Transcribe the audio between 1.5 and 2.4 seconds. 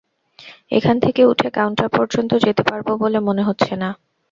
counter পর্যন্ত